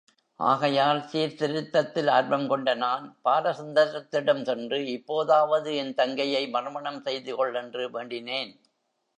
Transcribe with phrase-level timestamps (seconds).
[0.39, 8.51] ஆகையால் சீர்திருத்தத்தில் ஆர்வம் கொண்ட நான், பாலசுந்தரத்திடம் சென்று இப்போதாவது என் தங்கையை மறுமணம் செய்துகொள் என்று வேண்டினேன்.